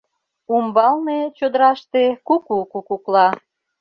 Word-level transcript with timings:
Умбалне, 0.55 1.19
чодыраште, 1.37 2.03
куку 2.27 2.57
кукукла. 2.71 3.27